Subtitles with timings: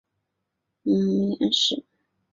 [0.81, 0.93] 母
[1.39, 1.85] 阎氏。